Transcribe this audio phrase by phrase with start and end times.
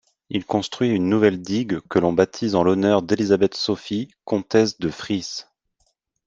[0.31, 5.43] Il construit une nouvelle digue qu'on baptise en l'honneur d'Elisabeth Sophie, comtesse de Friis.